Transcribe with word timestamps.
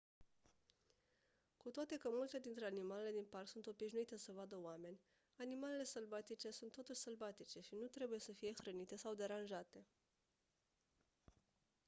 cu 1.57 1.69
toate 1.69 1.97
că 1.97 2.09
multe 2.11 2.39
dintre 2.39 2.65
animalele 2.65 3.11
din 3.11 3.25
parc 3.29 3.47
sunt 3.47 3.65
obișnuite 3.67 4.17
să 4.17 4.31
vadă 4.35 4.57
oameni 4.61 4.99
animalele 5.37 5.83
sălbatice 5.83 6.49
sunt 6.49 6.71
totuși 6.71 6.99
sălbatice 6.99 7.59
și 7.61 7.75
nu 7.75 7.87
trebuie 7.87 8.19
să 8.19 8.31
fie 8.31 8.53
hrănite 8.61 8.95
sau 8.95 9.13
deranjate 9.13 9.85